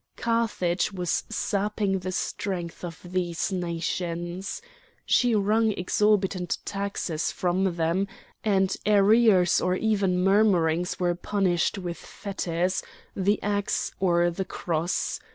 [0.17, 4.59] Carthage was sapping the strength of these nations.
[5.05, 8.07] She wrung exorbitant taxes from them,
[8.43, 12.81] and arrears or even murmurings were punished with fetters,
[13.15, 15.19] the axe, or the cross.